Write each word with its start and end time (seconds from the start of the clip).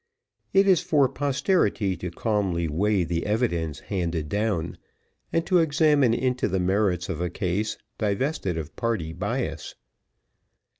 It 0.51 0.67
is 0.67 0.81
for 0.81 1.07
posterity 1.07 1.95
to 1.97 2.09
calmly 2.09 2.67
weigh 2.67 3.03
the 3.03 3.23
evidence 3.27 3.81
handed 3.81 4.29
down, 4.29 4.79
and 5.31 5.45
to 5.45 5.59
examine 5.59 6.15
into 6.15 6.47
the 6.47 6.59
merits 6.59 7.07
of 7.07 7.21
a 7.21 7.29
case 7.29 7.77
divested 7.99 8.57
of 8.57 8.75
party 8.75 9.13
bias. 9.13 9.75